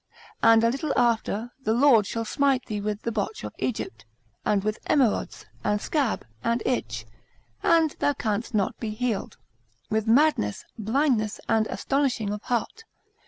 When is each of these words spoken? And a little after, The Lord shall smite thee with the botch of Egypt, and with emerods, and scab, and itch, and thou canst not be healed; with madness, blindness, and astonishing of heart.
And 0.41 0.63
a 0.63 0.71
little 0.71 0.97
after, 0.97 1.51
The 1.61 1.75
Lord 1.75 2.07
shall 2.07 2.25
smite 2.25 2.65
thee 2.65 2.81
with 2.81 3.03
the 3.03 3.11
botch 3.11 3.43
of 3.43 3.53
Egypt, 3.59 4.03
and 4.43 4.63
with 4.63 4.83
emerods, 4.89 5.45
and 5.63 5.79
scab, 5.79 6.25
and 6.43 6.63
itch, 6.65 7.05
and 7.61 7.91
thou 7.99 8.13
canst 8.13 8.55
not 8.55 8.75
be 8.79 8.89
healed; 8.95 9.37
with 9.91 10.07
madness, 10.07 10.65
blindness, 10.75 11.39
and 11.47 11.67
astonishing 11.67 12.33
of 12.33 12.41
heart. 12.41 12.83